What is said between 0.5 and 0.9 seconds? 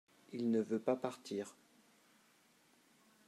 veut